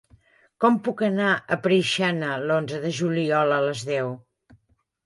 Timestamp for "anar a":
1.07-1.59